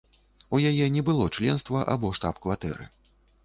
У 0.57 0.61
яе 0.69 0.87
не 0.95 1.03
было 1.11 1.29
членства 1.37 1.85
або 1.95 2.13
штаб-кватэры. 2.21 2.93